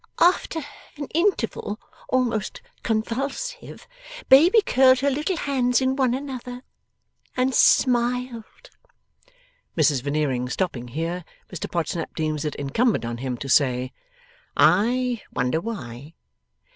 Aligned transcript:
'After 0.19 0.61
an 0.97 1.05
interval 1.13 1.79
almost 2.09 2.59
convulsive, 2.81 3.87
Baby 4.29 4.63
curled 4.65 5.01
her 5.01 5.11
little 5.11 5.37
hands 5.37 5.79
in 5.79 5.95
one 5.95 6.15
another 6.15 6.63
and 7.37 7.53
smiled.' 7.53 8.71
Mrs 9.77 10.01
Veneering 10.01 10.49
stopping 10.49 10.87
here, 10.87 11.23
Mr 11.53 11.69
Podsnap 11.69 12.15
deems 12.15 12.43
it 12.45 12.55
incumbent 12.55 13.05
on 13.05 13.17
him 13.17 13.37
to 13.37 13.47
say: 13.47 13.93
'I 14.57 15.21
wonder 15.33 15.61
why! 15.61 16.15